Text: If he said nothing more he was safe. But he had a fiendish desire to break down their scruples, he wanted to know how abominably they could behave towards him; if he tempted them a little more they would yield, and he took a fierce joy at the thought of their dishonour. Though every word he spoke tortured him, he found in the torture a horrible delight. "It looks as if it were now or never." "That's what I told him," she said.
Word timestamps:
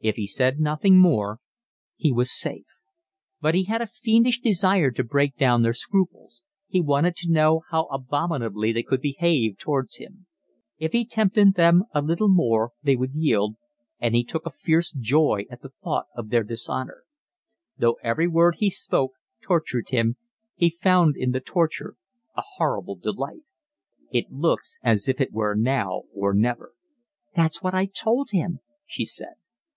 If 0.00 0.14
he 0.16 0.26
said 0.28 0.58
nothing 0.60 0.98
more 0.98 1.38
he 1.96 2.12
was 2.12 2.30
safe. 2.36 2.78
But 3.40 3.54
he 3.54 3.64
had 3.64 3.82
a 3.82 3.86
fiendish 3.86 4.40
desire 4.40 4.90
to 4.92 5.04
break 5.04 5.36
down 5.36 5.62
their 5.62 5.72
scruples, 5.72 6.42
he 6.68 6.80
wanted 6.80 7.14
to 7.16 7.30
know 7.30 7.62
how 7.70 7.84
abominably 7.86 8.72
they 8.72 8.82
could 8.84 9.00
behave 9.00 9.56
towards 9.58 9.96
him; 9.96 10.26
if 10.78 10.92
he 10.92 11.04
tempted 11.04 11.54
them 11.54 11.84
a 11.92 12.00
little 12.02 12.28
more 12.28 12.72
they 12.82 12.94
would 12.96 13.12
yield, 13.14 13.56
and 14.00 14.14
he 14.16 14.22
took 14.24 14.46
a 14.46 14.50
fierce 14.50 14.92
joy 14.92 15.46
at 15.50 15.62
the 15.62 15.72
thought 15.82 16.06
of 16.14 16.28
their 16.28 16.44
dishonour. 16.44 17.02
Though 17.76 17.98
every 18.02 18.28
word 18.28 18.56
he 18.58 18.70
spoke 18.70 19.12
tortured 19.40 19.90
him, 19.90 20.16
he 20.54 20.70
found 20.70 21.16
in 21.16 21.30
the 21.30 21.40
torture 21.40 21.96
a 22.36 22.42
horrible 22.56 22.96
delight. 22.96 23.42
"It 24.12 24.30
looks 24.30 24.78
as 24.82 25.08
if 25.08 25.20
it 25.20 25.32
were 25.32 25.54
now 25.54 26.02
or 26.14 26.34
never." 26.34 26.72
"That's 27.34 27.62
what 27.62 27.74
I 27.74 27.86
told 27.86 28.30
him," 28.32 28.58
she 28.86 29.04
said. 29.04 29.34